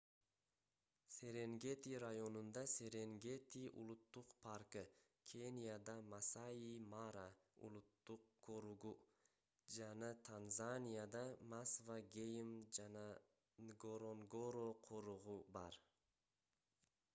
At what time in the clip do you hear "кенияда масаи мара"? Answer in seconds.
5.31-7.25